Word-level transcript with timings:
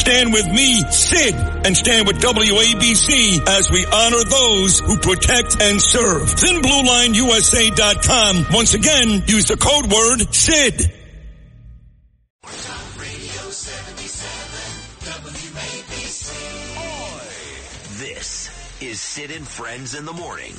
Stand 0.00 0.32
with 0.32 0.48
me, 0.48 0.80
Sid, 0.90 1.34
and 1.34 1.76
stand 1.76 2.06
with 2.06 2.22
WABC 2.22 3.46
as 3.46 3.70
we 3.70 3.84
honor 3.84 4.24
those 4.24 4.80
who 4.80 4.96
protect 4.96 5.60
and 5.60 5.78
serve. 5.78 6.22
ThinBlueLineUSA.com. 6.22 8.46
Once 8.50 8.72
again, 8.72 9.22
use 9.26 9.44
the 9.44 9.58
code 9.58 9.92
word 9.92 10.34
SID. 10.34 10.90
This 17.98 18.48
is 18.80 18.98
Sid 18.98 19.30
and 19.32 19.46
Friends 19.46 19.94
in 19.94 20.06
the 20.06 20.14
Morning. 20.14 20.54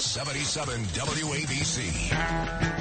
77 0.00 0.82
WABC. 0.82 2.75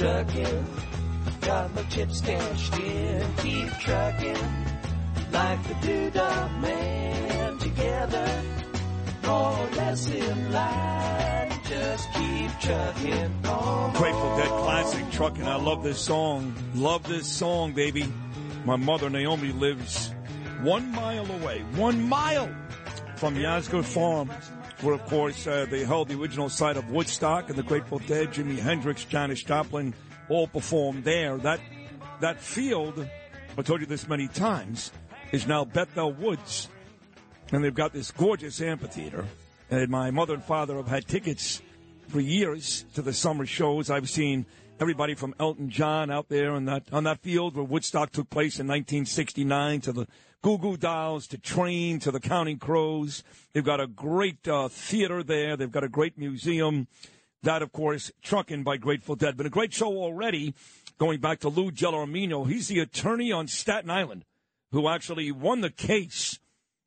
Trucking. 0.00 0.64
Got 1.42 1.74
my 1.74 1.82
chips 1.82 2.22
cashed 2.22 2.78
in. 2.78 3.34
Keep 3.36 3.68
trucking 3.80 4.38
like 5.30 5.62
the 5.68 5.74
Doodah 5.74 6.60
Man. 6.62 7.58
Together, 7.58 8.42
more 9.26 9.58
or 9.58 9.70
less 9.76 10.08
in 10.08 10.52
line. 10.52 11.52
Just 11.68 12.10
keep 12.14 12.50
trucking 12.60 13.46
on. 13.46 13.92
Grateful 13.92 14.36
Dead 14.38 14.48
classic 14.48 15.10
trucking. 15.10 15.46
I 15.46 15.56
love 15.56 15.82
this 15.82 16.00
song. 16.00 16.54
Love 16.74 17.06
this 17.06 17.26
song, 17.26 17.74
baby. 17.74 18.10
My 18.64 18.76
mother 18.76 19.10
Naomi 19.10 19.52
lives 19.52 20.14
one 20.62 20.90
mile 20.92 21.30
away, 21.30 21.62
one 21.76 22.08
mile 22.08 22.48
from 23.16 23.34
Yasgur 23.34 23.84
Farm, 23.84 24.30
where 24.82 24.94
of 24.94 25.04
course 25.06 25.46
uh, 25.46 25.66
they 25.70 25.84
held 25.84 26.08
the 26.08 26.18
original 26.20 26.48
site 26.48 26.76
of 26.76 26.90
Woodstock 26.90 27.48
and 27.48 27.58
the 27.58 27.62
Grateful 27.62 27.98
Dead, 28.00 28.28
Jimi 28.28 28.58
Hendrix, 28.58 29.04
Janis 29.04 29.42
Joplin, 29.42 29.94
all 30.28 30.46
performed 30.46 31.04
there. 31.04 31.36
That 31.38 31.60
that 32.20 32.40
field, 32.40 33.06
I 33.56 33.62
told 33.62 33.80
you 33.80 33.86
this 33.86 34.08
many 34.08 34.28
times, 34.28 34.92
is 35.32 35.46
now 35.46 35.64
Bethel 35.64 36.12
Woods, 36.12 36.68
and 37.52 37.64
they've 37.64 37.74
got 37.74 37.92
this 37.92 38.10
gorgeous 38.10 38.60
amphitheater. 38.60 39.24
And 39.70 39.88
my 39.88 40.10
mother 40.10 40.34
and 40.34 40.44
father 40.44 40.76
have 40.76 40.88
had 40.88 41.06
tickets 41.06 41.62
for 42.08 42.20
years 42.20 42.84
to 42.94 43.02
the 43.02 43.12
summer 43.12 43.46
shows. 43.46 43.88
I've 43.88 44.10
seen 44.10 44.46
everybody 44.80 45.14
from 45.14 45.34
Elton 45.38 45.68
John 45.68 46.10
out 46.10 46.30
there 46.30 46.52
on 46.52 46.64
that 46.64 46.84
on 46.90 47.04
that 47.04 47.20
field 47.20 47.54
where 47.54 47.64
Woodstock 47.64 48.12
took 48.12 48.30
place 48.30 48.58
in 48.58 48.66
1969 48.66 49.82
to 49.82 49.92
the 49.92 50.08
Goo 50.42 50.56
Goo 50.56 50.78
Dolls 50.78 51.26
to 51.28 51.38
Train 51.38 51.98
to 51.98 52.10
the 52.10 52.18
Counting 52.18 52.58
Crows. 52.58 53.22
They've 53.52 53.62
got 53.62 53.80
a 53.80 53.86
great 53.86 54.48
uh, 54.48 54.68
theater 54.68 55.22
there. 55.22 55.56
They've 55.56 55.70
got 55.70 55.84
a 55.84 55.88
great 55.88 56.16
museum. 56.16 56.88
That, 57.42 57.62
of 57.62 57.72
course, 57.72 58.10
trucking 58.22 58.62
by 58.62 58.78
Grateful 58.78 59.16
Dead. 59.16 59.36
Been 59.36 59.46
a 59.46 59.50
great 59.50 59.74
show 59.74 59.88
already. 59.88 60.54
Going 60.98 61.20
back 61.20 61.40
to 61.40 61.48
Lou 61.48 61.70
Gelormino, 61.70 62.46
he's 62.46 62.68
the 62.68 62.80
attorney 62.80 63.32
on 63.32 63.48
Staten 63.48 63.90
Island 63.90 64.24
who 64.72 64.88
actually 64.88 65.30
won 65.32 65.60
the 65.60 65.70
case. 65.70 66.38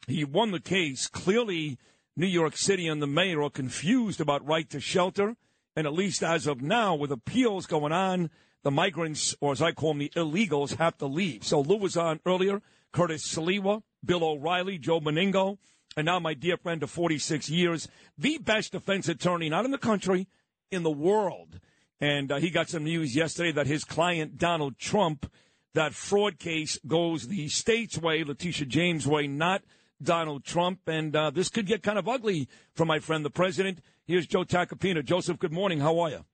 He 0.07 0.23
won 0.23 0.51
the 0.51 0.59
case. 0.59 1.07
Clearly, 1.07 1.77
New 2.15 2.27
York 2.27 2.55
City 2.55 2.87
and 2.87 3.01
the 3.01 3.07
mayor 3.07 3.41
are 3.43 3.49
confused 3.49 4.21
about 4.21 4.45
right 4.45 4.69
to 4.69 4.79
shelter. 4.79 5.35
And 5.75 5.87
at 5.87 5.93
least 5.93 6.23
as 6.23 6.47
of 6.47 6.61
now, 6.61 6.95
with 6.95 7.11
appeals 7.11 7.65
going 7.65 7.91
on, 7.91 8.29
the 8.63 8.71
migrants, 8.71 9.35
or 9.41 9.51
as 9.51 9.61
I 9.61 9.71
call 9.71 9.91
them, 9.91 9.99
the 9.99 10.11
illegals, 10.15 10.77
have 10.77 10.97
to 10.99 11.05
leave. 11.05 11.43
So 11.43 11.61
Lou 11.61 11.77
was 11.77 11.97
on 11.97 12.19
earlier, 12.25 12.61
Curtis 12.91 13.27
Sliwa, 13.27 13.83
Bill 14.05 14.23
O'Reilly, 14.23 14.77
Joe 14.77 14.99
Meningo, 14.99 15.57
and 15.95 16.05
now 16.05 16.19
my 16.19 16.33
dear 16.33 16.57
friend 16.57 16.81
of 16.81 16.89
46 16.89 17.49
years, 17.49 17.87
the 18.17 18.37
best 18.37 18.71
defense 18.71 19.07
attorney, 19.07 19.49
not 19.49 19.65
in 19.65 19.71
the 19.71 19.77
country, 19.77 20.27
in 20.71 20.83
the 20.83 20.91
world. 20.91 21.59
And 21.99 22.31
uh, 22.31 22.37
he 22.37 22.49
got 22.49 22.69
some 22.69 22.83
news 22.83 23.15
yesterday 23.15 23.51
that 23.53 23.67
his 23.67 23.83
client, 23.83 24.37
Donald 24.37 24.77
Trump, 24.77 25.31
that 25.73 25.93
fraud 25.93 26.39
case 26.39 26.79
goes 26.85 27.27
the 27.27 27.47
state's 27.47 27.97
way, 27.97 28.23
Letitia 28.23 28.65
James' 28.65 29.07
way, 29.07 29.27
not 29.27 29.63
Donald 30.01 30.43
Trump. 30.43 30.79
And 30.87 31.15
uh, 31.15 31.29
this 31.29 31.49
could 31.49 31.65
get 31.65 31.83
kind 31.83 31.97
of 31.97 32.07
ugly 32.07 32.47
for 32.73 32.85
my 32.85 32.99
friend, 32.99 33.23
the 33.23 33.29
president. 33.29 33.79
Here's 34.05 34.27
Joe 34.27 34.43
Tacopina. 34.43 35.03
Joseph, 35.03 35.39
good 35.39 35.53
morning. 35.53 35.79
How 35.79 35.97
are 35.99 36.09
you? 36.09 36.25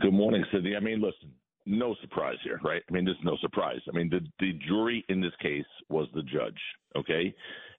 Good 0.00 0.12
morning, 0.12 0.44
Sydney. 0.52 0.74
I 0.74 0.80
mean, 0.80 1.00
listen, 1.00 1.32
no 1.64 1.94
surprise 2.00 2.38
here, 2.42 2.58
right? 2.64 2.82
I 2.88 2.92
mean, 2.92 3.04
there's 3.04 3.16
no 3.22 3.36
surprise. 3.40 3.78
I 3.88 3.96
mean, 3.96 4.10
the 4.10 4.20
the 4.40 4.58
jury 4.66 5.04
in 5.08 5.20
this 5.20 5.32
case 5.40 5.64
was 5.88 6.08
the 6.12 6.22
judge, 6.22 6.58
okay? 6.96 7.32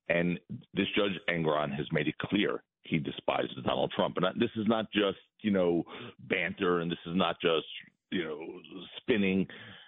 And 0.07 0.39
this 0.73 0.87
judge 0.95 1.11
Engoron 1.29 1.75
has 1.75 1.85
made 1.91 2.07
it 2.07 2.17
clear 2.17 2.63
he 2.83 2.97
despises 2.99 3.57
Donald 3.65 3.91
Trump, 3.95 4.17
and 4.17 4.39
this 4.39 4.51
is 4.55 4.67
not 4.67 4.85
just 4.93 5.17
you 5.41 5.51
know 5.51 5.83
banter, 6.19 6.79
and 6.79 6.89
this 6.89 6.99
is 7.05 7.15
not 7.15 7.35
just 7.41 7.65
you 8.09 8.23
know 8.23 8.39
spinning. 8.97 9.45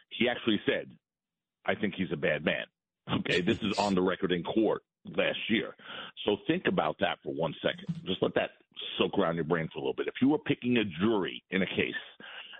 He 0.10 0.28
actually 0.28 0.60
said, 0.66 0.90
"I 1.66 1.76
think 1.76 1.94
he's 1.96 2.12
a 2.12 2.18
bad 2.18 2.44
man." 2.44 2.66
Okay, 3.20 3.40
this 3.40 3.60
is 3.62 3.78
on 3.78 3.96
the 3.96 4.02
record 4.02 4.32
in 4.32 4.44
court 4.44 4.82
last 5.16 5.38
year. 5.48 5.76
So 6.26 6.38
think 6.48 6.64
about 6.68 6.98
that 7.00 7.20
for 7.24 7.34
one 7.34 7.54
second. 7.62 7.86
Just 8.06 8.22
let 8.22 8.34
that 8.36 8.52
soak 8.98 9.18
around 9.18 9.36
your 9.36 9.44
brain 9.44 9.70
for 9.72 9.80
a 9.80 9.82
little 9.82 9.94
bit. 9.94 10.08
If 10.08 10.16
you 10.22 10.30
were 10.30 10.40
picking 10.40 10.78
a 10.78 10.86
jury 10.86 11.44
in 11.52 11.62
a 11.62 11.66
case, 11.66 11.94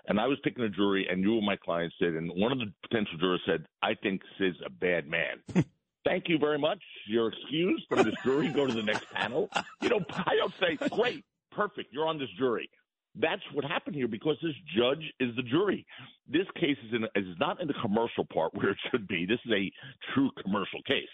and 0.08 0.20
I 0.20 0.26
was 0.26 0.38
picking 0.44 0.64
a 0.64 0.68
jury, 0.68 1.06
and 1.10 1.22
you 1.22 1.34
were 1.34 1.42
my 1.42 1.56
client, 1.56 1.92
Sid, 1.98 2.14
and 2.14 2.30
one 2.36 2.52
of 2.52 2.58
the 2.58 2.72
potential 2.82 3.18
jurors 3.18 3.40
said, 3.46 3.66
I 3.82 3.94
think 3.94 4.22
Sid's 4.38 4.56
a 4.64 4.70
bad 4.70 5.08
man. 5.08 5.42
Thank 6.04 6.28
you 6.28 6.38
very 6.38 6.58
much. 6.58 6.78
You're 7.08 7.28
excused 7.28 7.84
from 7.88 8.04
this 8.04 8.14
jury. 8.24 8.48
Go 8.48 8.66
to 8.66 8.72
the 8.72 8.82
next 8.82 9.10
panel. 9.10 9.48
You 9.82 9.88
know, 9.88 10.00
I 10.10 10.36
don't 10.36 10.54
say, 10.60 10.76
great, 10.90 11.24
perfect, 11.50 11.92
you're 11.92 12.06
on 12.06 12.18
this 12.18 12.28
jury. 12.38 12.70
That's 13.18 13.42
what 13.52 13.64
happened 13.64 13.96
here 13.96 14.06
because 14.06 14.36
this 14.42 14.54
judge 14.76 15.02
is 15.18 15.34
the 15.36 15.42
jury. 15.42 15.84
This 16.28 16.46
case 16.54 16.76
is 16.86 16.92
in 16.92 17.04
is 17.20 17.34
not 17.40 17.60
in 17.60 17.66
the 17.66 17.74
commercial 17.80 18.26
part 18.26 18.54
where 18.54 18.70
it 18.70 18.78
should 18.90 19.08
be. 19.08 19.24
This 19.24 19.38
is 19.46 19.52
a 19.52 19.72
true 20.12 20.30
commercial 20.42 20.82
case. 20.86 21.08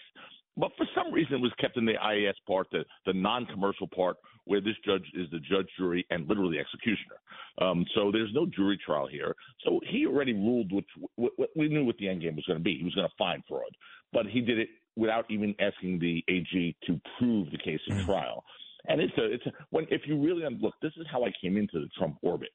But 0.55 0.71
for 0.77 0.85
some 0.95 1.11
reason, 1.11 1.35
it 1.35 1.41
was 1.41 1.51
kept 1.59 1.77
in 1.77 1.85
the 1.85 1.93
IAS 1.93 2.35
part, 2.47 2.67
the, 2.71 2.85
the 3.05 3.13
non-commercial 3.13 3.87
part, 3.87 4.17
where 4.45 4.61
this 4.61 4.75
judge 4.85 5.05
is 5.15 5.29
the 5.31 5.39
judge, 5.39 5.67
jury, 5.77 6.05
and 6.11 6.27
literally 6.27 6.59
executioner. 6.59 7.15
Um, 7.59 7.85
so 7.95 8.11
there's 8.11 8.31
no 8.33 8.45
jury 8.45 8.77
trial 8.85 9.07
here. 9.07 9.35
So 9.65 9.79
he 9.89 10.05
already 10.05 10.33
ruled, 10.33 10.71
which 10.71 10.85
what, 11.15 11.31
what 11.37 11.49
we 11.55 11.69
knew 11.69 11.85
what 11.85 11.97
the 11.97 12.07
end 12.07 12.21
game 12.21 12.35
was 12.35 12.45
going 12.45 12.59
to 12.59 12.63
be. 12.63 12.77
He 12.77 12.83
was 12.83 12.93
going 12.93 13.07
to 13.07 13.15
find 13.17 13.41
fraud, 13.47 13.75
but 14.11 14.27
he 14.27 14.41
did 14.41 14.59
it 14.59 14.69
without 14.95 15.25
even 15.29 15.55
asking 15.59 15.99
the 15.99 16.23
AG 16.27 16.75
to 16.85 17.01
prove 17.17 17.49
the 17.51 17.57
case 17.57 17.81
in 17.87 18.05
trial. 18.05 18.43
And 18.87 19.01
it's 19.01 19.17
a, 19.17 19.33
it's 19.33 19.45
a, 19.47 19.51
when 19.71 19.87
if 19.89 20.01
you 20.05 20.21
really 20.21 20.43
look, 20.61 20.75
this 20.81 20.91
is 20.97 21.07
how 21.11 21.23
I 21.23 21.31
came 21.41 21.57
into 21.57 21.79
the 21.79 21.87
Trump 21.97 22.17
orbit 22.21 22.49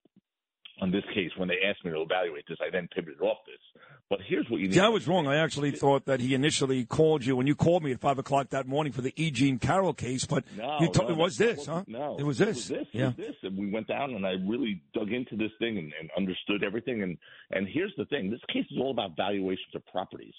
on 0.80 0.90
this 0.90 1.04
case 1.14 1.30
when 1.36 1.48
they 1.48 1.56
asked 1.68 1.84
me 1.84 1.90
to 1.90 2.00
evaluate 2.00 2.44
this. 2.48 2.58
I 2.60 2.70
then 2.70 2.88
pivoted 2.94 3.20
off 3.20 3.38
this. 3.46 3.82
But 4.10 4.20
here's 4.26 4.48
what 4.48 4.60
you 4.60 4.68
need. 4.68 4.74
See, 4.74 4.80
I 4.80 4.88
was 4.88 5.06
wrong. 5.06 5.26
I 5.26 5.36
actually 5.36 5.70
thought 5.72 6.06
that 6.06 6.20
he 6.20 6.34
initially 6.34 6.84
called 6.86 7.24
you 7.26 7.36
when 7.36 7.46
you 7.46 7.54
called 7.54 7.82
me 7.82 7.92
at 7.92 8.00
five 8.00 8.18
o'clock 8.18 8.48
that 8.50 8.66
morning 8.66 8.92
for 8.92 9.02
the 9.02 9.12
E. 9.16 9.30
Jean 9.30 9.58
Carroll 9.58 9.92
case, 9.92 10.24
but 10.24 10.44
No, 10.56 10.78
you 10.80 10.88
told 10.90 11.10
no, 11.10 11.14
it 11.14 11.18
was 11.18 11.36
this, 11.36 11.66
huh? 11.66 11.84
No, 11.86 12.16
it 12.18 12.22
was 12.22 12.40
It 12.40 12.46
this. 12.46 12.56
was 12.56 12.68
this. 12.68 12.80
It 12.80 12.98
Yeah. 12.98 13.06
was 13.08 13.16
this, 13.16 13.36
and 13.42 13.58
we 13.58 13.70
went 13.70 13.86
down, 13.86 14.14
and 14.14 14.26
I 14.26 14.32
really 14.46 14.80
dug 14.94 15.12
into 15.12 15.36
this 15.36 15.50
thing 15.58 15.76
and, 15.76 15.92
and 16.00 16.10
understood 16.16 16.64
everything. 16.64 17.02
And 17.02 17.18
and 17.50 17.68
here's 17.68 17.92
the 17.98 18.06
thing: 18.06 18.30
this 18.30 18.40
case 18.50 18.64
is 18.70 18.78
all 18.78 18.92
about 18.92 19.14
valuations 19.16 19.74
of 19.74 19.84
properties. 19.86 20.34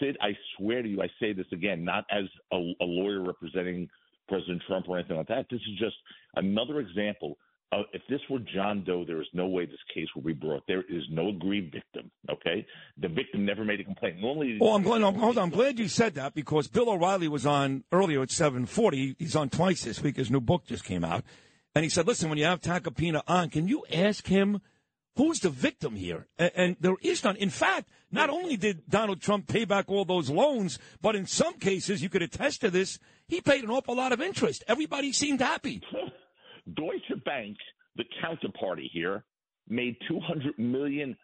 Sid, 0.00 0.16
I 0.20 0.36
swear 0.56 0.82
to 0.82 0.88
you, 0.88 1.00
I 1.00 1.08
say 1.20 1.32
this 1.32 1.46
again, 1.52 1.84
not 1.84 2.04
as 2.10 2.24
a, 2.52 2.56
a 2.56 2.84
lawyer 2.84 3.22
representing 3.22 3.88
President 4.28 4.62
Trump 4.66 4.88
or 4.88 4.98
anything 4.98 5.16
like 5.16 5.28
that. 5.28 5.46
This 5.50 5.60
is 5.60 5.78
just 5.78 5.96
another 6.34 6.80
example. 6.80 7.38
Of, 7.72 7.86
if 7.92 8.02
this 8.08 8.20
were 8.30 8.38
John 8.54 8.84
Doe, 8.84 9.04
there 9.04 9.20
is 9.20 9.26
no 9.32 9.46
way 9.48 9.66
this 9.66 9.74
case 9.92 10.06
will 10.14 10.22
be 10.22 10.32
brought. 10.32 10.62
There 10.68 10.84
is 10.88 11.02
no 11.10 11.30
aggrieved 11.30 11.74
victim. 11.74 12.10
Okay, 12.30 12.64
the 12.96 13.08
victim 13.08 13.44
never 13.44 13.64
made 13.64 13.80
a 13.80 13.84
complaint. 13.84 14.20
Normally, 14.20 14.56
Well, 14.60 14.74
I'm 14.76 14.82
glad. 14.82 15.00
No, 15.00 15.10
hold 15.10 15.36
on. 15.36 15.44
I'm 15.44 15.50
glad 15.50 15.78
you 15.78 15.88
said 15.88 16.14
that 16.14 16.32
because 16.34 16.68
Bill 16.68 16.88
O'Reilly 16.88 17.26
was 17.26 17.44
on 17.44 17.82
earlier 17.90 18.22
at 18.22 18.30
7:40. 18.30 19.16
He's 19.18 19.34
on 19.34 19.48
twice 19.50 19.82
this 19.82 20.00
week. 20.00 20.16
His 20.16 20.30
new 20.30 20.40
book 20.40 20.64
just 20.66 20.84
came 20.84 21.04
out, 21.04 21.24
and 21.74 21.82
he 21.82 21.88
said, 21.90 22.06
"Listen, 22.06 22.28
when 22.28 22.38
you 22.38 22.44
have 22.44 22.60
Tacopina 22.60 23.22
on, 23.26 23.50
can 23.50 23.66
you 23.66 23.84
ask 23.92 24.28
him 24.28 24.60
who's 25.16 25.40
the 25.40 25.50
victim 25.50 25.96
here?" 25.96 26.28
And, 26.38 26.52
and 26.54 26.76
there 26.78 26.96
is 27.02 27.24
none. 27.24 27.34
In 27.34 27.50
fact, 27.50 27.88
not 28.12 28.30
only 28.30 28.56
did 28.56 28.88
Donald 28.88 29.20
Trump 29.20 29.48
pay 29.48 29.64
back 29.64 29.86
all 29.88 30.04
those 30.04 30.30
loans, 30.30 30.78
but 31.02 31.16
in 31.16 31.26
some 31.26 31.54
cases, 31.54 32.00
you 32.00 32.08
could 32.10 32.22
attest 32.22 32.60
to 32.60 32.70
this. 32.70 33.00
he 33.26 33.40
paid 33.40 33.64
an 33.64 33.70
awful 33.70 33.96
lot 33.96 34.12
of 34.12 34.20
interest. 34.20 34.62
Everybody 34.68 35.12
seemed 35.12 35.40
happy. 35.40 35.82
Deutsche 36.74 37.24
Bank, 37.24 37.56
the 37.96 38.04
counterparty 38.22 38.90
here, 38.92 39.24
made 39.68 39.96
$200 40.10 40.58
million 40.58 41.16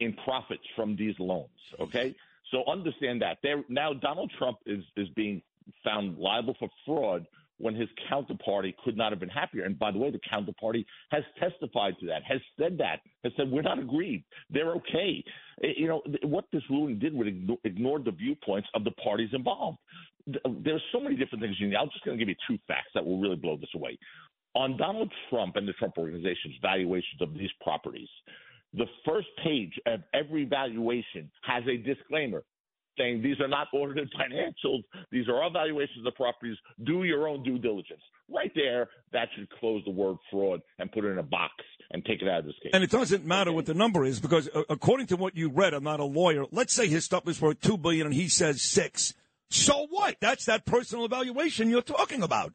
in 0.00 0.12
profits 0.24 0.62
from 0.76 0.96
these 0.96 1.14
loans. 1.18 1.48
Okay. 1.80 2.14
So 2.50 2.64
understand 2.70 3.20
that. 3.22 3.38
There 3.42 3.62
now 3.68 3.92
Donald 3.92 4.32
Trump 4.38 4.58
is, 4.66 4.82
is 4.96 5.08
being 5.10 5.42
found 5.84 6.18
liable 6.18 6.56
for 6.58 6.68
fraud 6.86 7.26
when 7.58 7.74
his 7.74 7.88
counterparty 8.10 8.74
could 8.84 8.96
not 8.96 9.10
have 9.10 9.18
been 9.18 9.28
happier. 9.28 9.64
And 9.64 9.78
by 9.78 9.90
the 9.90 9.98
way, 9.98 10.10
the 10.10 10.20
counterparty 10.32 10.84
has 11.10 11.24
testified 11.38 11.96
to 12.00 12.06
that, 12.06 12.22
has 12.22 12.40
said 12.58 12.78
that, 12.78 13.00
has 13.24 13.32
said 13.36 13.50
we're 13.50 13.62
not 13.62 13.78
agreed. 13.78 14.24
They're 14.48 14.72
okay. 14.74 15.24
Eh, 15.62 15.72
you 15.76 15.88
know 15.88 16.02
what 16.22 16.44
this 16.52 16.62
ruling 16.70 16.98
did 16.98 17.12
was 17.12 17.26
ignore, 17.26 17.58
ignored 17.64 18.04
the 18.04 18.12
viewpoints 18.12 18.68
of 18.74 18.84
the 18.84 18.92
parties 18.92 19.30
involved. 19.32 19.78
There's 20.64 20.82
so 20.92 21.00
many 21.00 21.16
different 21.16 21.42
things. 21.42 21.56
You 21.58 21.68
need. 21.68 21.76
I'm 21.76 21.88
just 21.92 22.04
going 22.04 22.18
to 22.18 22.24
give 22.24 22.28
you 22.28 22.36
two 22.48 22.58
facts 22.66 22.90
that 22.94 23.04
will 23.04 23.20
really 23.20 23.36
blow 23.36 23.56
this 23.56 23.70
away. 23.74 23.98
On 24.54 24.76
Donald 24.76 25.12
Trump 25.30 25.56
and 25.56 25.68
the 25.68 25.72
Trump 25.74 25.94
organization's 25.98 26.56
valuations 26.60 27.20
of 27.20 27.34
these 27.34 27.50
properties, 27.62 28.08
the 28.74 28.86
first 29.06 29.28
page 29.44 29.72
of 29.86 30.00
every 30.12 30.44
valuation 30.44 31.30
has 31.42 31.62
a 31.66 31.76
disclaimer 31.76 32.42
saying 32.98 33.22
these 33.22 33.40
are 33.40 33.48
not 33.48 33.68
audited 33.72 34.10
financials. 34.20 34.82
These 35.10 35.28
are 35.28 35.46
evaluations 35.46 35.52
valuations 35.58 36.06
of 36.06 36.14
properties. 36.14 36.56
Do 36.84 37.04
your 37.04 37.28
own 37.28 37.42
due 37.42 37.58
diligence. 37.58 38.00
Right 38.30 38.52
there, 38.54 38.88
that 39.12 39.28
should 39.34 39.48
close 39.58 39.82
the 39.84 39.90
word 39.90 40.16
fraud 40.30 40.60
and 40.78 40.90
put 40.92 41.04
it 41.04 41.08
in 41.08 41.18
a 41.18 41.22
box 41.22 41.52
and 41.90 42.04
take 42.04 42.20
it 42.20 42.28
out 42.28 42.40
of 42.40 42.44
this 42.46 42.54
case. 42.62 42.70
And 42.74 42.84
it 42.84 42.90
doesn't 42.90 43.24
matter 43.24 43.50
okay. 43.50 43.56
what 43.56 43.66
the 43.66 43.74
number 43.74 44.04
is 44.04 44.20
because 44.20 44.48
uh, 44.54 44.62
according 44.68 45.06
to 45.06 45.16
what 45.16 45.36
you 45.36 45.48
read, 45.48 45.72
I'm 45.72 45.84
not 45.84 46.00
a 46.00 46.04
lawyer. 46.04 46.44
Let's 46.50 46.74
say 46.74 46.86
his 46.86 47.04
stuff 47.04 47.26
is 47.28 47.40
worth 47.40 47.60
two 47.60 47.78
billion 47.78 48.06
and 48.06 48.14
he 48.14 48.28
says 48.28 48.60
six. 48.62 49.14
So 49.50 49.86
what? 49.90 50.16
That's 50.20 50.44
that 50.46 50.66
personal 50.66 51.04
evaluation 51.04 51.70
you're 51.70 51.82
talking 51.82 52.22
about. 52.22 52.54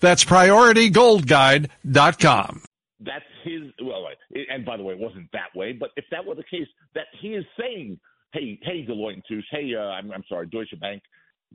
That's 0.00 0.24
priority 0.24 0.90
PriorityGoldGuide.com. 0.90 2.62
That's 3.00 3.24
his. 3.44 3.62
Well, 3.82 4.06
and 4.50 4.64
by 4.64 4.76
the 4.76 4.82
way, 4.82 4.94
it 4.94 5.00
wasn't 5.00 5.30
that 5.32 5.54
way. 5.54 5.72
But 5.72 5.90
if 5.96 6.04
that 6.10 6.24
were 6.24 6.34
the 6.34 6.44
case, 6.44 6.68
that 6.94 7.06
he 7.20 7.28
is 7.28 7.44
saying, 7.58 7.98
"Hey, 8.32 8.58
hey, 8.62 8.86
Deloitte 8.86 9.14
and 9.14 9.22
Touche, 9.28 9.44
hey, 9.50 9.72
uh, 9.76 9.80
I'm, 9.80 10.10
I'm 10.12 10.24
sorry, 10.28 10.46
Deutsche 10.46 10.78
Bank, 10.80 11.02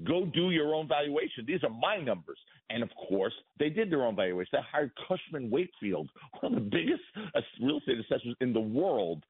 go 0.04 0.26
do 0.26 0.50
your 0.52 0.74
own 0.74 0.88
valuation. 0.88 1.46
These 1.48 1.64
are 1.64 1.70
my 1.70 1.98
numbers." 1.98 2.40
And 2.72 2.84
of 2.84 2.90
course, 3.08 3.34
they 3.58 3.70
did 3.70 3.92
their 3.92 4.06
own 4.06 4.16
valuation. 4.16 4.50
They 4.54 4.60
hired 4.72 4.92
Cushman 5.08 5.50
Wakefield, 5.50 6.10
one 6.40 6.56
of 6.56 6.64
the 6.64 6.70
biggest 6.70 7.02
uh, 7.36 7.42
real 7.62 7.78
estate 7.80 8.00
assessors 8.00 8.36
in 8.42 8.54
the 8.54 8.60
world, 8.60 9.24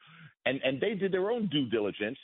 and 0.46 0.60
and 0.64 0.80
they 0.80 0.96
did 0.96 1.12
their 1.12 1.32
own 1.32 1.48
due 1.48 1.70
diligence, 1.70 2.18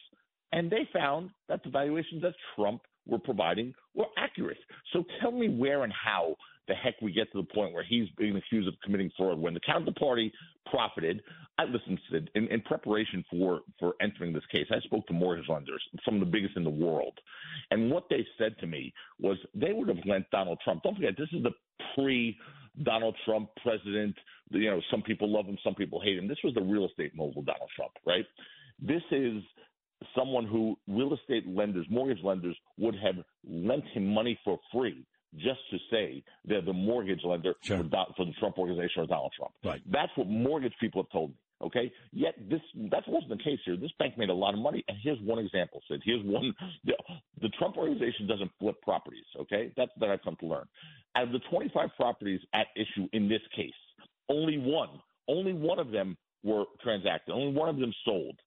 and 0.52 0.69
they 0.69 0.88
found 0.94 1.31
that 1.50 1.63
the 1.63 1.69
valuations 1.69 2.22
that 2.22 2.34
Trump 2.56 2.81
were 3.06 3.19
providing 3.19 3.74
were 3.95 4.06
accurate. 4.18 4.57
So 4.94 5.03
tell 5.21 5.31
me 5.31 5.50
where 5.50 5.83
and 5.83 5.94
how 5.94 6.36
the 6.68 6.74
heck 6.74 6.95
we 7.01 7.12
get 7.12 7.31
to 7.31 7.42
the 7.42 7.53
point 7.53 7.74
where 7.74 7.83
he's 7.83 8.07
being 8.18 8.36
accused 8.36 8.68
of 8.68 8.74
committing 8.83 9.12
fraud 9.15 9.39
when 9.39 9.53
the 9.53 9.59
counterparty 9.59 10.31
profited. 10.69 11.21
I 11.57 11.65
listened 11.65 12.00
to 12.09 12.18
in, 12.36 12.47
in 12.47 12.62
preparation 12.62 13.24
for 13.30 13.62
for 13.80 13.94
entering 14.01 14.33
this 14.33 14.45
case. 14.51 14.65
I 14.71 14.80
spoke 14.81 15.07
to 15.07 15.13
mortgage 15.13 15.47
lenders, 15.47 15.81
some 16.03 16.15
of 16.15 16.19
the 16.19 16.25
biggest 16.25 16.57
in 16.57 16.63
the 16.63 16.69
world, 16.69 17.18
and 17.71 17.89
what 17.89 18.06
they 18.09 18.25
said 18.38 18.57
to 18.59 18.68
me 18.68 18.94
was 19.19 19.38
they 19.53 19.71
would 19.71 19.88
have 19.88 20.06
lent 20.06 20.30
Donald 20.31 20.59
Trump. 20.63 20.83
Don't 20.83 20.95
forget, 20.95 21.15
this 21.18 21.30
is 21.31 21.44
the 21.44 21.51
pre. 21.95 22.38
Donald 22.83 23.15
Trump 23.24 23.50
president. 23.63 24.15
You 24.50 24.69
know, 24.69 24.81
some 24.92 25.01
people 25.01 25.31
love 25.31 25.45
him, 25.45 25.57
some 25.63 25.75
people 25.75 26.01
hate 26.01 26.18
him. 26.18 26.27
This 26.27 26.38
was 26.44 26.53
the 26.53 26.62
real 26.62 26.86
estate 26.86 27.15
mogul, 27.15 27.42
Donald 27.42 27.69
Trump, 27.75 27.94
right? 28.06 28.25
This 28.81 29.01
is 29.12 29.42
someone 30.15 30.45
who 30.45 30.77
real 30.88 31.13
estate 31.13 31.47
lenders, 31.47 31.86
mortgage 31.89 32.24
lenders 32.24 32.57
would 32.77 32.95
have 32.95 33.15
lent 33.47 33.86
him 33.94 34.13
money 34.13 34.39
for 34.44 34.59
free 34.74 35.06
just 35.38 35.59
to 35.71 35.77
say 35.92 36.24
they're 36.45 36.62
the 36.62 36.74
mortgage 36.74 37.21
lender 37.24 37.56
sure. 37.62 37.77
for, 37.77 38.06
for, 38.18 38.25
the 38.25 38.33
Trump 38.39 38.57
organization 38.57 39.03
or 39.03 39.07
Donald 39.07 39.33
Trump. 39.36 39.53
Right. 39.63 39.81
That's 39.92 40.12
what 40.15 40.27
mortgage 40.27 40.74
people 40.80 41.03
have 41.03 41.12
told 41.12 41.31
me. 41.31 41.36
Okay. 41.63 41.92
Yet 42.12 42.36
this 42.50 42.62
that 42.92 43.03
wasn't 43.07 43.38
the 43.38 43.44
case 43.44 43.59
here. 43.65 43.77
This 43.77 43.92
bank 43.97 44.18
made 44.18 44.30
a 44.30 44.33
lot 44.33 44.53
of 44.53 44.59
money, 44.59 44.83
and 44.88 44.97
here's 45.01 45.19
one 45.21 45.39
example. 45.39 45.81
Sid. 45.89 46.01
Here's 46.03 46.24
one. 46.24 46.53
The, 46.83 46.94
the 47.42 47.50
Trump 47.57 47.77
organization 47.77 48.27
doesn't 48.27 48.51
flip 48.59 48.75
properties. 48.81 49.24
Okay, 49.39 49.71
that's 49.77 49.92
that 50.00 50.09
I've 50.09 50.21
come 50.21 50.36
to 50.42 50.47
learn. 50.47 50.65
Out 51.15 51.24
of 51.24 51.31
the 51.31 51.39
25 51.50 51.89
properties 51.95 52.42
at 52.53 52.68
issue 52.75 53.07
in 53.13 53.30
this 53.30 53.42
case, 53.56 53.71
only 54.30 54.57
one, 54.57 54.89
only 55.30 55.53
one 55.53 55.80
of 55.80 55.92
them 55.92 56.18
were 56.44 56.65
transacted. 56.83 57.31
Only 57.31 57.53
one 57.53 57.69
of 57.69 57.77
them 57.77 57.94
sold 58.03 58.38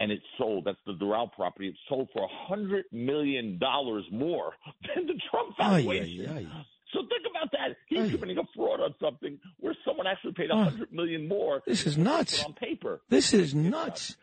and 0.00 0.10
it 0.10 0.20
sold. 0.38 0.64
That's 0.64 0.78
the 0.86 0.94
Doral 0.94 1.30
property. 1.32 1.68
It 1.68 1.76
sold 1.88 2.08
for 2.12 2.22
a 2.24 2.48
hundred 2.48 2.84
million 2.92 3.58
dollars 3.58 4.04
more 4.12 4.52
than 4.94 5.06
the 5.06 5.20
Trump 5.30 5.56
valuation. 5.56 6.30
Aye, 6.30 6.40
aye, 6.40 6.46
aye. 6.58 6.64
So 6.92 7.00
think 7.00 7.22
about 7.28 7.50
that. 7.52 7.76
He's 7.88 8.12
committing 8.12 8.38
a 8.38 8.44
fraud 8.54 8.80
on 8.80 8.94
something 9.00 9.38
where 9.58 9.74
someone 9.84 10.06
actually 10.06 10.32
paid 10.34 10.50
a 10.50 10.56
hundred 10.56 10.92
million 10.92 11.26
more. 11.26 11.60
This 11.66 11.86
is 11.86 11.98
nuts. 11.98 12.44
On 12.44 12.52
paper, 12.52 13.00
this 13.08 13.34
is 13.34 13.54
nuts. 13.54 14.16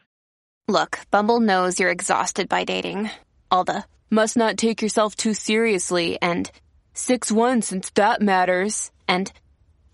Look, 0.68 1.00
Bumble 1.12 1.42
knows 1.42 1.80
you're 1.80 1.90
exhausted 1.90 2.48
by 2.48 2.64
dating. 2.64 3.10
All 3.50 3.66
the 3.66 3.84
must 4.10 4.38
not 4.38 4.58
take 4.58 4.82
yourself 4.82 5.16
too 5.16 5.34
seriously 5.34 6.18
and 6.22 6.50
six 6.94 7.30
one 7.30 7.62
since 7.62 7.90
that 7.92 8.22
matters. 8.22 8.92
And 9.06 9.30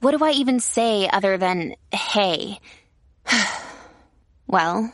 what 0.01 0.15
do 0.15 0.23
I 0.23 0.31
even 0.31 0.59
say 0.59 1.09
other 1.11 1.37
than 1.37 1.73
hey? 1.91 2.59
well. 4.47 4.93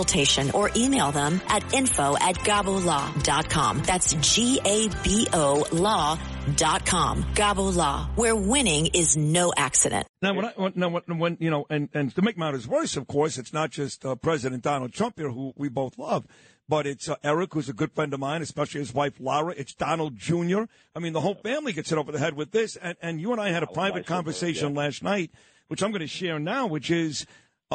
consultation 0.00 0.50
or 0.52 0.70
email 0.76 1.12
them 1.12 1.40
at 1.48 1.74
info 1.74 2.16
at 2.20 2.36
gabolaw.com. 2.36 3.82
That's 3.84 4.14
G-A-B-O 4.14 5.66
law 5.72 6.18
GaboLaw.com. 6.50 7.24
Gabo 7.34 7.74
Law, 7.74 8.08
where 8.16 8.34
winning 8.34 8.86
is 8.94 9.16
no 9.16 9.52
accident. 9.56 10.06
Now, 10.22 10.34
when, 10.34 10.44
I, 10.46 10.52
when, 10.56 10.72
now, 10.74 10.88
when, 10.88 11.18
when 11.18 11.36
you 11.38 11.50
know, 11.50 11.66
and, 11.70 11.88
and 11.92 12.14
to 12.14 12.22
make 12.22 12.38
matters 12.38 12.66
worse, 12.66 12.96
of 12.96 13.06
course, 13.06 13.38
it's 13.38 13.52
not 13.52 13.70
just 13.70 14.04
uh, 14.04 14.14
President 14.16 14.62
Donald 14.62 14.92
Trump 14.92 15.18
here, 15.18 15.30
who 15.30 15.52
we 15.56 15.68
both 15.68 15.98
love, 15.98 16.26
but 16.68 16.86
it's 16.86 17.08
uh, 17.08 17.16
Eric, 17.22 17.54
who's 17.54 17.68
a 17.68 17.72
good 17.72 17.92
friend 17.92 18.12
of 18.14 18.20
mine, 18.20 18.42
especially 18.42 18.80
his 18.80 18.94
wife 18.94 19.14
Laura. 19.20 19.54
It's 19.56 19.74
Donald 19.74 20.16
Jr. 20.16 20.62
I 20.94 20.98
mean, 20.98 21.12
the 21.12 21.20
whole 21.20 21.34
family 21.34 21.72
gets 21.72 21.90
hit 21.90 21.98
over 21.98 22.10
the 22.10 22.18
head 22.18 22.34
with 22.34 22.52
this. 22.52 22.76
And, 22.76 22.96
and 23.02 23.20
you 23.20 23.32
and 23.32 23.40
I 23.40 23.50
had 23.50 23.62
a 23.62 23.68
private 23.68 24.06
conversation 24.06 24.74
last 24.74 25.02
night, 25.02 25.30
which 25.68 25.82
I'm 25.82 25.90
going 25.90 26.00
to 26.00 26.06
share 26.06 26.38
now, 26.38 26.66
which 26.66 26.90
is 26.90 27.26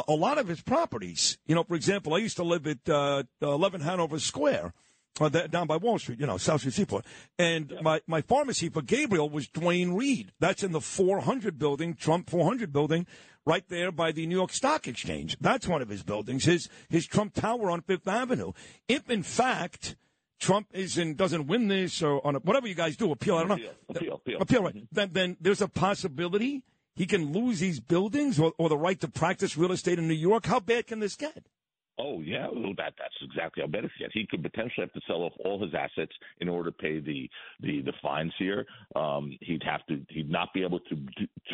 a, 0.08 0.12
lot 0.12 0.38
of 0.38 0.48
his 0.48 0.62
properties. 0.62 1.38
You 1.46 1.54
know, 1.54 1.64
for 1.64 1.74
example, 1.74 2.14
I 2.14 2.18
used 2.18 2.36
to 2.36 2.42
live 2.42 2.66
at 2.66 2.88
uh, 2.88 3.24
11 3.40 3.80
Hanover 3.80 4.18
Square. 4.18 4.72
Uh, 5.18 5.30
that, 5.30 5.50
down 5.50 5.66
by 5.66 5.78
Wall 5.78 5.98
Street, 5.98 6.20
you 6.20 6.26
know, 6.26 6.36
South 6.36 6.60
Street 6.60 6.74
Seaport. 6.74 7.06
And 7.38 7.72
my, 7.80 8.02
my 8.06 8.20
pharmacy 8.20 8.68
for 8.68 8.82
Gabriel 8.82 9.30
was 9.30 9.48
Duane 9.48 9.94
Reade. 9.94 10.32
That's 10.40 10.62
in 10.62 10.72
the 10.72 10.80
400 10.82 11.58
building, 11.58 11.94
Trump 11.94 12.28
400 12.28 12.70
building, 12.70 13.06
right 13.46 13.66
there 13.70 13.90
by 13.90 14.12
the 14.12 14.26
New 14.26 14.36
York 14.36 14.52
Stock 14.52 14.86
Exchange. 14.86 15.38
That's 15.40 15.66
one 15.66 15.80
of 15.80 15.88
his 15.88 16.02
buildings, 16.02 16.44
his, 16.44 16.68
his 16.90 17.06
Trump 17.06 17.32
Tower 17.32 17.70
on 17.70 17.80
Fifth 17.80 18.06
Avenue. 18.06 18.52
If 18.88 19.08
in 19.08 19.22
fact, 19.22 19.96
Trump 20.38 20.66
isn't, 20.74 21.16
doesn't 21.16 21.46
win 21.46 21.68
this 21.68 22.02
or 22.02 22.20
on 22.26 22.36
a, 22.36 22.38
whatever 22.40 22.68
you 22.68 22.74
guys 22.74 22.98
do, 22.98 23.10
appeal, 23.10 23.36
I 23.36 23.44
don't 23.46 23.58
know. 23.58 23.70
Appeal, 23.88 24.14
appeal. 24.16 24.42
Appeal, 24.42 24.62
right. 24.64 24.86
Then, 24.92 25.10
then 25.12 25.36
there's 25.40 25.62
a 25.62 25.68
possibility 25.68 26.62
he 26.96 27.06
can 27.06 27.32
lose 27.32 27.60
these 27.60 27.78
buildings 27.78 28.40
or, 28.40 28.52
or 28.58 28.68
the 28.68 28.76
right 28.76 28.98
to 29.00 29.08
practice 29.08 29.56
real 29.56 29.72
estate 29.72 29.98
in 29.98 30.08
New 30.08 30.14
York. 30.14 30.46
How 30.46 30.58
bad 30.58 30.86
can 30.88 30.98
this 30.98 31.14
get? 31.14 31.46
Oh 31.98 32.20
yeah, 32.20 32.46
well, 32.52 32.74
that 32.76 32.92
that's 32.98 33.14
exactly 33.22 33.62
how 33.62 33.68
bad 33.68 33.84
it 33.84 33.90
gets. 33.98 34.12
He 34.12 34.26
could 34.26 34.42
potentially 34.42 34.84
have 34.84 34.92
to 34.92 35.00
sell 35.06 35.22
off 35.22 35.32
all 35.44 35.62
his 35.62 35.74
assets 35.74 36.12
in 36.40 36.48
order 36.48 36.70
to 36.70 36.76
pay 36.76 37.00
the 37.00 37.28
the 37.60 37.80
the 37.82 37.92
fines 38.02 38.34
here. 38.38 38.66
Um, 38.94 39.36
he'd 39.40 39.62
have 39.62 39.86
to 39.86 40.04
he'd 40.10 40.30
not 40.30 40.52
be 40.52 40.62
able 40.62 40.80
to 40.80 40.96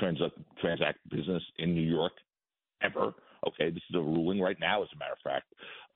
transact 0.00 0.34
transact 0.61 0.99
business 1.11 1.42
in 1.58 1.75
New 1.75 1.88
York 1.88 2.12
ever. 2.82 3.14
Okay, 3.46 3.70
this 3.70 3.82
is 3.90 3.96
a 3.96 4.00
ruling 4.00 4.40
right 4.40 4.58
now. 4.58 4.82
As 4.82 4.88
a 4.94 4.99
matter 4.99 5.12
of 5.12 5.18
fact, 5.22 5.46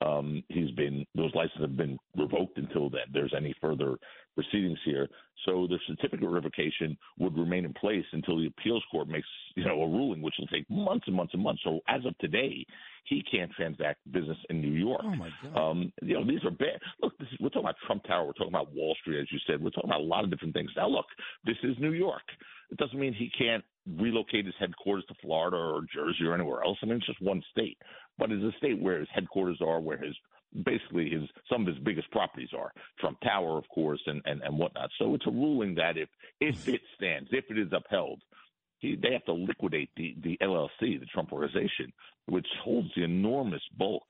um, 0.05 0.43
he's 0.49 0.71
been 0.71 1.05
those 1.15 1.33
licenses 1.33 1.61
have 1.61 1.77
been 1.77 1.97
revoked 2.15 2.57
until 2.57 2.89
that 2.91 3.07
There's 3.11 3.33
any 3.35 3.53
further 3.59 3.97
proceedings 4.35 4.77
here. 4.85 5.07
So 5.45 5.67
the 5.67 5.79
certificate 5.87 6.29
revocation 6.29 6.97
would 7.17 7.37
remain 7.37 7.65
in 7.65 7.73
place 7.73 8.05
until 8.11 8.37
the 8.37 8.47
appeals 8.47 8.83
court 8.91 9.07
makes 9.07 9.27
you 9.55 9.65
know 9.65 9.81
a 9.81 9.87
ruling, 9.87 10.21
which 10.21 10.35
will 10.37 10.47
take 10.47 10.69
months 10.69 11.05
and 11.07 11.15
months 11.15 11.33
and 11.33 11.41
months. 11.41 11.61
So 11.63 11.79
as 11.87 12.05
of 12.05 12.17
today, 12.19 12.65
he 13.05 13.23
can't 13.31 13.51
transact 13.51 13.99
business 14.11 14.37
in 14.49 14.61
New 14.61 14.73
York. 14.73 15.01
Oh 15.03 15.15
my 15.15 15.29
God! 15.43 15.57
Um, 15.57 15.91
you 16.01 16.13
know 16.13 16.25
these 16.25 16.43
are 16.43 16.51
bad. 16.51 16.79
Look, 17.01 17.17
this 17.17 17.27
is, 17.31 17.39
we're 17.39 17.49
talking 17.49 17.65
about 17.65 17.75
Trump 17.87 18.03
Tower. 18.03 18.25
We're 18.25 18.33
talking 18.33 18.53
about 18.53 18.73
Wall 18.73 18.95
Street, 19.01 19.19
as 19.19 19.27
you 19.31 19.39
said. 19.47 19.63
We're 19.63 19.71
talking 19.71 19.89
about 19.89 20.01
a 20.01 20.03
lot 20.03 20.23
of 20.23 20.29
different 20.29 20.53
things. 20.53 20.69
Now, 20.75 20.89
look, 20.89 21.05
this 21.45 21.57
is 21.63 21.75
New 21.79 21.93
York. 21.93 22.23
It 22.69 22.77
doesn't 22.77 22.99
mean 22.99 23.13
he 23.13 23.31
can't 23.35 23.63
relocate 23.97 24.45
his 24.45 24.55
headquarters 24.59 25.05
to 25.07 25.15
Florida 25.21 25.57
or 25.57 25.81
Jersey 25.93 26.25
or 26.25 26.33
anywhere 26.33 26.63
else. 26.63 26.77
I 26.81 26.85
mean, 26.85 26.97
it's 26.97 27.07
just 27.07 27.21
one 27.21 27.41
state, 27.51 27.77
but 28.17 28.31
it's 28.31 28.43
a 28.43 28.57
state 28.57 28.81
where 28.81 28.99
his 28.99 29.07
headquarters 29.13 29.59
are, 29.61 29.79
where 29.79 29.97
his 29.97 30.15
basically 30.63 31.09
his 31.09 31.23
some 31.51 31.61
of 31.61 31.67
his 31.67 31.83
biggest 31.83 32.09
properties 32.11 32.49
are 32.57 32.71
Trump 32.99 33.19
Tower, 33.21 33.57
of 33.57 33.67
course, 33.69 34.01
and 34.05 34.21
and 34.25 34.41
and 34.41 34.57
whatnot. 34.57 34.89
So 34.99 35.13
it's 35.15 35.27
a 35.27 35.31
ruling 35.31 35.75
that 35.75 35.97
if 35.97 36.09
if 36.39 36.55
mm-hmm. 36.55 36.75
it 36.75 36.81
stands, 36.95 37.29
if 37.31 37.45
it 37.49 37.57
is 37.57 37.71
upheld, 37.71 38.21
he, 38.79 38.95
they 38.95 39.13
have 39.13 39.25
to 39.25 39.33
liquidate 39.33 39.89
the 39.95 40.15
the 40.23 40.37
LLC, 40.41 40.99
the 40.99 41.07
Trump 41.13 41.31
Organization, 41.31 41.91
which 42.27 42.47
holds 42.63 42.89
the 42.95 43.03
enormous 43.03 43.63
bulk 43.77 44.05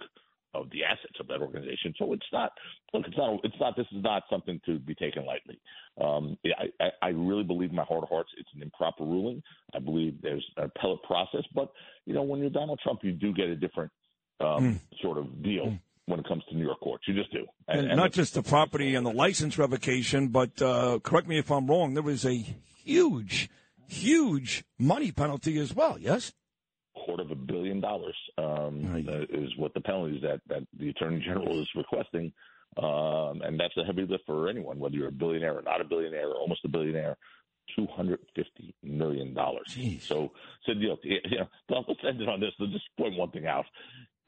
of 0.53 0.69
the 0.71 0.83
assets 0.83 1.19
of 1.19 1.27
that 1.27 1.41
organization. 1.41 1.93
So 1.97 2.13
it's 2.13 2.25
not 2.31 2.51
look, 2.93 3.05
it's 3.07 3.17
not 3.17 3.39
it's 3.43 3.55
not 3.59 3.75
this 3.75 3.85
is 3.91 4.03
not 4.03 4.23
something 4.29 4.59
to 4.65 4.79
be 4.79 4.95
taken 4.95 5.25
lightly. 5.25 5.59
Um, 5.99 6.37
I, 6.79 6.89
I, 7.01 7.09
really 7.09 7.43
believe 7.43 7.71
in 7.71 7.75
my 7.75 7.83
heart 7.83 8.03
of 8.03 8.09
hearts 8.09 8.29
it's 8.37 8.49
an 8.55 8.61
improper 8.61 9.03
ruling. 9.03 9.41
I 9.75 9.79
believe 9.79 10.21
there's 10.21 10.45
an 10.57 10.65
appellate 10.65 11.03
process, 11.03 11.43
but 11.55 11.71
you 12.05 12.13
know 12.13 12.23
when 12.23 12.39
you're 12.39 12.49
Donald 12.49 12.79
Trump, 12.83 12.99
you 13.03 13.11
do 13.11 13.33
get 13.33 13.47
a 13.47 13.55
different 13.55 13.91
um, 14.39 14.79
sort 15.01 15.17
of 15.17 15.43
deal. 15.43 15.77
When 16.05 16.21
it 16.21 16.25
comes 16.25 16.41
to 16.47 16.55
New 16.55 16.63
York 16.63 16.79
courts, 16.79 17.03
you 17.05 17.13
just 17.13 17.33
do, 17.33 17.45
And, 17.67 17.97
not 17.97 18.13
just 18.13 18.33
the 18.33 18.41
property 18.41 18.95
and 18.95 19.05
the 19.05 19.11
license 19.11 19.57
revocation, 19.57 20.29
but 20.29 20.61
uh, 20.61 20.99
correct 21.03 21.27
me 21.27 21.37
if 21.37 21.51
I'm 21.51 21.67
wrong, 21.67 21.95
there 21.95 22.03
was 22.03 22.25
a 22.25 22.45
huge, 22.85 23.49
huge 23.89 24.63
money 24.79 25.11
penalty 25.11 25.59
as 25.59 25.75
well, 25.75 25.97
yes? 25.99 26.31
Quarter 27.05 27.23
of 27.23 27.31
a 27.31 27.35
billion 27.35 27.79
dollars 27.79 28.15
um, 28.37 29.05
uh, 29.07 29.21
is 29.29 29.49
what 29.57 29.73
the 29.73 29.81
penalties 29.81 30.21
that 30.21 30.41
that 30.47 30.63
the 30.79 30.89
attorney 30.89 31.19
general 31.25 31.61
is 31.61 31.67
requesting, 31.75 32.31
um, 32.77 33.41
and 33.41 33.59
that's 33.59 33.75
a 33.77 33.83
heavy 33.83 34.05
lift 34.05 34.25
for 34.25 34.49
anyone, 34.49 34.79
whether 34.79 34.95
you're 34.95 35.09
a 35.09 35.11
billionaire 35.11 35.57
or 35.57 35.61
not 35.61 35.81
a 35.81 35.85
billionaire 35.85 36.27
or 36.27 36.35
almost 36.35 36.65
a 36.65 36.69
billionaire. 36.69 37.17
Two 37.75 37.85
hundred 37.87 38.19
fifty 38.33 38.73
million 38.81 39.33
dollars. 39.33 39.75
So, 40.01 40.31
so 40.65 40.71
you 40.71 40.87
know, 40.87 40.97
you 41.03 41.19
know, 41.69 41.83
let's 41.85 41.99
end 42.07 42.21
it 42.21 42.29
on 42.29 42.39
this. 42.39 42.51
Let's 42.59 42.71
just 42.71 42.85
point 42.97 43.17
one 43.17 43.29
thing 43.31 43.45
out. 43.45 43.65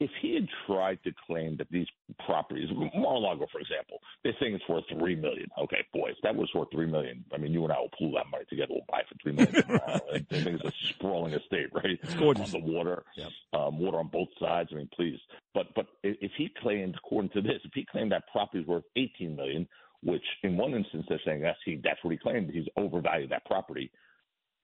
If 0.00 0.10
he 0.22 0.34
had 0.34 0.48
tried 0.66 0.98
to 1.04 1.12
claim 1.26 1.58
that 1.58 1.70
these 1.70 1.86
properties, 2.24 2.70
Mar-a-Lago, 2.72 3.46
for 3.52 3.60
example, 3.60 3.98
they're 4.24 4.34
saying 4.40 4.54
it's 4.54 4.66
worth 4.66 4.84
three 4.88 5.14
million. 5.14 5.46
Okay, 5.62 5.84
boys, 5.92 6.14
that 6.22 6.34
was 6.34 6.50
worth 6.54 6.68
three 6.72 6.86
million. 6.86 7.22
I 7.34 7.36
mean, 7.36 7.52
you 7.52 7.62
and 7.64 7.72
I 7.72 7.78
will 7.78 7.90
pool 7.98 8.12
that 8.14 8.24
money 8.32 8.44
together. 8.48 8.72
We'll 8.72 8.86
buy 8.88 9.00
it 9.00 9.06
for 9.08 9.16
three 9.22 9.32
million. 9.32 9.78
I 9.78 10.18
think 10.30 10.60
it's 10.60 10.64
a 10.64 10.72
sprawling 10.88 11.34
estate, 11.34 11.66
right? 11.74 11.98
It's 12.02 12.14
gorgeous. 12.14 12.54
On 12.54 12.62
the 12.62 12.72
water, 12.72 13.04
um, 13.52 13.78
water 13.78 13.98
on 13.98 14.08
both 14.08 14.28
sides. 14.40 14.70
I 14.72 14.76
mean, 14.76 14.88
please. 14.96 15.18
But 15.52 15.66
but 15.74 15.86
if 16.02 16.16
if 16.22 16.32
he 16.38 16.48
claimed, 16.62 16.94
according 16.96 17.30
to 17.32 17.42
this, 17.42 17.60
if 17.64 17.72
he 17.74 17.84
claimed 17.84 18.12
that 18.12 18.24
property 18.32 18.60
is 18.62 18.66
worth 18.66 18.84
eighteen 18.96 19.36
million, 19.36 19.68
which 20.02 20.24
in 20.42 20.56
one 20.56 20.72
instance 20.72 21.04
they're 21.10 21.20
saying 21.26 21.42
that's 21.42 21.58
he 21.64 21.78
that's 21.84 22.02
what 22.02 22.12
he 22.12 22.16
claimed, 22.16 22.50
he's 22.50 22.64
overvalued 22.78 23.30
that 23.32 23.44
property. 23.44 23.90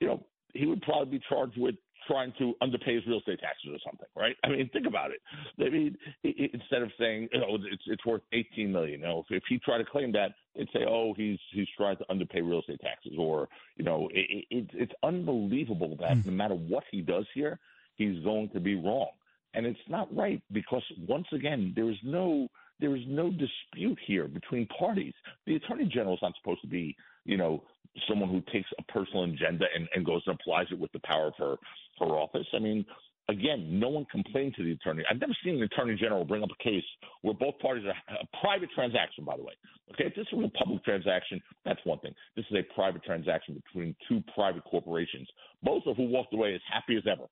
You 0.00 0.06
know, 0.06 0.26
he 0.54 0.64
would 0.64 0.80
probably 0.80 1.18
be 1.18 1.24
charged 1.28 1.58
with 1.58 1.74
trying 2.06 2.32
to 2.38 2.54
underpay 2.62 2.94
his 2.94 3.06
real 3.06 3.18
estate 3.18 3.40
taxes 3.40 3.70
or 3.72 3.78
something, 3.84 4.06
right? 4.16 4.36
I 4.44 4.48
mean, 4.48 4.68
think 4.72 4.86
about 4.86 5.10
it. 5.10 5.20
I 5.60 5.70
mean, 5.70 5.96
instead 6.22 6.82
of 6.82 6.90
saying, 6.98 7.28
you 7.32 7.40
know, 7.40 7.58
it's 7.70 7.82
it's 7.86 8.04
worth 8.04 8.22
18 8.32 8.70
million, 8.72 9.00
you 9.00 9.06
know, 9.06 9.24
if, 9.28 9.36
if 9.36 9.42
he 9.48 9.58
tried 9.58 9.78
to 9.78 9.84
claim 9.84 10.12
that, 10.12 10.32
they'd 10.54 10.68
say, 10.72 10.84
oh, 10.88 11.14
he's 11.16 11.38
he's 11.52 11.68
trying 11.76 11.96
to 11.98 12.04
underpay 12.10 12.40
real 12.40 12.60
estate 12.60 12.80
taxes, 12.80 13.12
or 13.18 13.48
you 13.76 13.84
know, 13.84 14.08
it, 14.12 14.44
it, 14.50 14.70
it's 14.72 14.92
unbelievable 15.02 15.96
that 16.00 16.18
hmm. 16.18 16.28
no 16.28 16.32
matter 16.32 16.54
what 16.54 16.84
he 16.90 17.00
does 17.00 17.26
here, 17.34 17.58
he's 17.96 18.22
going 18.24 18.48
to 18.50 18.60
be 18.60 18.74
wrong, 18.74 19.10
and 19.54 19.66
it's 19.66 19.78
not 19.88 20.14
right 20.14 20.42
because 20.52 20.82
once 21.06 21.26
again, 21.32 21.72
there 21.76 21.90
is 21.90 21.98
no 22.02 22.48
there 22.80 22.94
is 22.94 23.02
no 23.06 23.30
dispute 23.30 23.98
here 24.06 24.28
between 24.28 24.66
parties. 24.66 25.14
The 25.46 25.56
attorney 25.56 25.86
general 25.86 26.14
is 26.14 26.20
not 26.22 26.32
supposed 26.40 26.60
to 26.62 26.68
be, 26.68 26.96
you 27.24 27.36
know, 27.36 27.64
someone 28.08 28.30
who 28.30 28.42
takes 28.52 28.68
a 28.78 28.92
personal 28.92 29.24
agenda 29.24 29.66
and, 29.74 29.88
and 29.94 30.04
goes 30.04 30.22
and 30.26 30.38
applies 30.40 30.66
it 30.70 30.78
with 30.78 30.92
the 30.92 31.00
power 31.00 31.28
of 31.28 31.34
her 31.38 31.56
her 31.98 32.14
office. 32.14 32.46
I 32.54 32.58
mean, 32.58 32.84
again, 33.28 33.80
no 33.80 33.88
one 33.88 34.06
complained 34.10 34.54
to 34.56 34.64
the 34.64 34.72
attorney. 34.72 35.02
I've 35.10 35.20
never 35.20 35.36
seen 35.44 35.56
an 35.56 35.62
attorney 35.62 35.96
general 35.96 36.24
bring 36.24 36.42
up 36.42 36.50
a 36.50 36.62
case 36.62 36.84
where 37.22 37.34
both 37.34 37.58
parties 37.58 37.84
are 37.86 38.16
a 38.16 38.38
private 38.40 38.68
transaction, 38.74 39.24
by 39.24 39.36
the 39.36 39.42
way. 39.42 39.54
Okay, 39.94 40.04
if 40.04 40.14
this 40.14 40.26
was 40.32 40.50
a 40.54 40.58
public 40.58 40.84
transaction, 40.84 41.40
that's 41.64 41.80
one 41.84 41.98
thing. 42.00 42.14
This 42.36 42.44
is 42.50 42.56
a 42.58 42.74
private 42.74 43.02
transaction 43.04 43.62
between 43.64 43.96
two 44.08 44.22
private 44.34 44.64
corporations, 44.64 45.28
both 45.62 45.84
of 45.86 45.96
who 45.96 46.08
walked 46.08 46.34
away 46.34 46.54
as 46.54 46.60
happy 46.70 46.96
as 46.96 47.04
ever. 47.10 47.26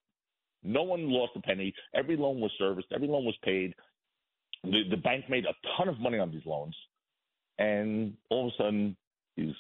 No 0.63 0.83
one 0.83 1.11
lost 1.11 1.33
a 1.37 1.41
penny. 1.41 1.75
Every 1.95 2.17
loan 2.17 2.41
was 2.41 2.51
serviced. 2.59 2.89
Every 2.95 3.09
loan 3.09 3.25
was 3.25 3.37
paid. 3.45 3.75
The, 4.63 4.83
the 4.91 4.97
bank 4.97 5.29
made 5.29 5.45
a 5.45 5.55
ton 5.77 5.89
of 5.89 6.01
money 6.01 6.19
on 6.19 6.31
these 6.31 6.47
loans, 6.47 6.75
and 7.59 8.15
all 8.31 8.49
of 8.49 8.55
a 8.55 8.63
sudden 8.63 8.97
he's 9.37 9.53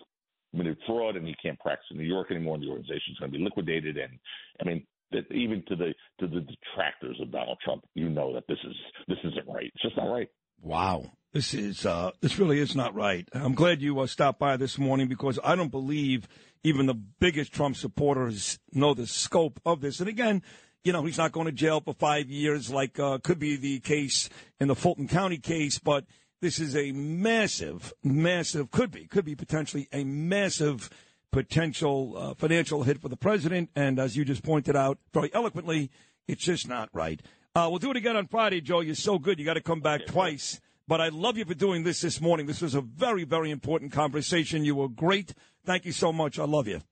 committed 0.54 0.78
fraud 0.86 1.16
and 1.16 1.26
he 1.26 1.34
can't 1.42 1.58
practice 1.58 1.86
in 1.90 1.98
New 1.98 2.04
York 2.04 2.30
anymore. 2.30 2.54
And 2.54 2.64
the 2.64 2.68
organization's 2.68 3.18
going 3.18 3.32
to 3.32 3.38
be 3.38 3.44
liquidated. 3.44 3.96
And 3.96 4.18
I 4.60 4.64
mean, 4.64 4.86
that 5.12 5.30
even 5.32 5.62
to 5.68 5.76
the 5.76 5.94
to 6.20 6.26
the 6.26 6.40
detractors 6.40 7.18
of 7.20 7.32
Donald 7.32 7.58
Trump, 7.64 7.84
you 7.94 8.08
know 8.08 8.34
that 8.34 8.44
this 8.48 8.58
is 8.64 8.76
this 9.08 9.18
isn't 9.24 9.48
right. 9.48 9.70
It's 9.74 9.82
just 9.82 9.96
not 9.96 10.10
right. 10.10 10.28
Wow. 10.60 11.12
This 11.32 11.52
is 11.52 11.84
uh, 11.84 12.12
this 12.20 12.38
really 12.38 12.60
is 12.60 12.76
not 12.76 12.94
right. 12.94 13.28
I'm 13.32 13.54
glad 13.54 13.82
you 13.82 13.98
uh, 13.98 14.06
stopped 14.06 14.38
by 14.38 14.56
this 14.56 14.78
morning 14.78 15.08
because 15.08 15.38
I 15.42 15.56
don't 15.56 15.70
believe 15.70 16.28
even 16.62 16.86
the 16.86 16.94
biggest 16.94 17.52
Trump 17.52 17.76
supporters 17.76 18.58
know 18.72 18.94
the 18.94 19.06
scope 19.06 19.60
of 19.66 19.80
this. 19.80 20.00
And 20.00 20.08
again, 20.08 20.42
you 20.84 20.92
know, 20.92 21.04
he's 21.04 21.18
not 21.18 21.32
going 21.32 21.46
to 21.46 21.52
jail 21.52 21.80
for 21.80 21.94
five 21.94 22.30
years 22.30 22.70
like 22.70 22.98
uh, 23.00 23.18
could 23.18 23.38
be 23.38 23.56
the 23.56 23.80
case 23.80 24.28
in 24.60 24.68
the 24.68 24.76
Fulton 24.76 25.08
County 25.08 25.38
case, 25.38 25.78
but 25.78 26.04
this 26.44 26.60
is 26.60 26.76
a 26.76 26.92
massive, 26.92 27.94
massive, 28.02 28.70
could 28.70 28.90
be, 28.90 29.06
could 29.06 29.24
be 29.24 29.34
potentially 29.34 29.88
a 29.94 30.04
massive 30.04 30.90
potential 31.32 32.14
uh, 32.18 32.34
financial 32.34 32.82
hit 32.82 33.00
for 33.00 33.08
the 33.08 33.16
president. 33.16 33.70
And 33.74 33.98
as 33.98 34.14
you 34.14 34.26
just 34.26 34.42
pointed 34.42 34.76
out 34.76 34.98
very 35.14 35.32
eloquently, 35.32 35.90
it's 36.28 36.44
just 36.44 36.68
not 36.68 36.90
right. 36.92 37.22
Uh, 37.54 37.68
we'll 37.70 37.78
do 37.78 37.90
it 37.90 37.96
again 37.96 38.14
on 38.14 38.26
Friday, 38.26 38.60
Joe. 38.60 38.80
You're 38.80 38.94
so 38.94 39.18
good. 39.18 39.38
You 39.38 39.46
got 39.46 39.54
to 39.54 39.62
come 39.62 39.80
back 39.80 40.04
twice. 40.04 40.60
But 40.86 41.00
I 41.00 41.08
love 41.08 41.38
you 41.38 41.46
for 41.46 41.54
doing 41.54 41.82
this 41.82 42.02
this 42.02 42.20
morning. 42.20 42.44
This 42.44 42.60
was 42.60 42.74
a 42.74 42.82
very, 42.82 43.24
very 43.24 43.50
important 43.50 43.90
conversation. 43.90 44.66
You 44.66 44.74
were 44.74 44.88
great. 44.88 45.32
Thank 45.64 45.86
you 45.86 45.92
so 45.92 46.12
much. 46.12 46.38
I 46.38 46.44
love 46.44 46.68
you. 46.68 46.82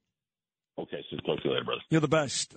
Okay, 0.78 1.04
so 1.11 1.18
talk 1.26 1.42
to 1.42 1.49
you 1.49 1.50
later, 1.50 1.66
brother. 1.66 1.82
You're 1.90 2.00
the 2.00 2.09
best. 2.09 2.56